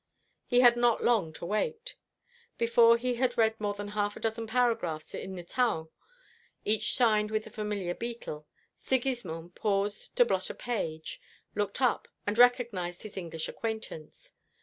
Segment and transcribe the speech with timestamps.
[0.47, 1.95] He had not long to wait.
[2.57, 5.89] Before he had read more than half a dozen paragraphs in the Taon,
[6.65, 11.21] each signed with the familiar beetle, Sigismond paused to blot a page,
[11.53, 14.31] looked up, and recognised his English acquaintance.